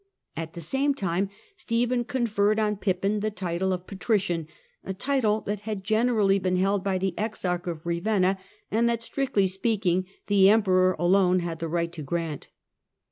[0.35, 4.47] At the same time Stephen conferred on Pippin the title of Patrician—
[4.83, 8.39] a title that had generally been held by the Exarch of Ravenna,
[8.71, 12.47] and that, strictly speaking, the Emperor alone had the right to grant.